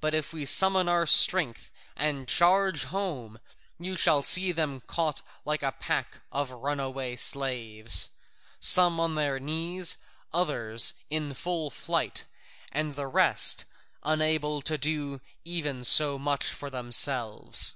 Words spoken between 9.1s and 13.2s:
their knees, others in full flight, and the